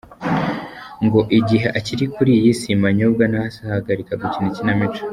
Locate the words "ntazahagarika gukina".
3.31-4.47